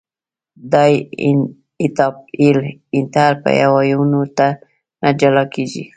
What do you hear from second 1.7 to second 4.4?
ایتایل ایتر په آیونونو